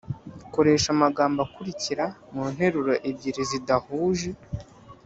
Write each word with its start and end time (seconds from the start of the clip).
koresha 0.53 0.87
amagambo 0.95 1.39
akurikira 1.45 2.05
mu 2.33 2.43
nteruro 2.53 2.93
ebyiri 3.09 3.41
zidahuje 3.49 4.29